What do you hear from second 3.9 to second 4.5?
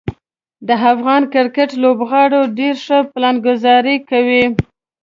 کوي.